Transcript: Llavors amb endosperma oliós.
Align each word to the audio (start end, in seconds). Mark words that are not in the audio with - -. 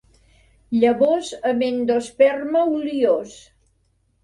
Llavors 0.83 1.29
amb 1.51 1.67
endosperma 1.67 2.65
oliós. 2.81 3.39